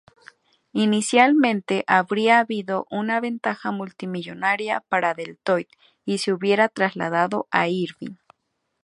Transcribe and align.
Inicialmente, 0.73 1.83
habría 1.85 2.39
habido 2.39 2.87
una 2.89 3.19
ventaja 3.19 3.69
multimillonaria 3.69 4.79
para 4.89 5.13
Deloitte 5.13 5.69
si 6.07 6.17
se 6.17 6.33
hubiera 6.33 6.69
trasladado 6.69 7.47
a 7.51 7.67
Irving. 7.67 8.15